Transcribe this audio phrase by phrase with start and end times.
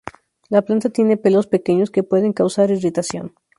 [0.49, 3.35] La planta tiene pelos pequeños que pueden causar irritación.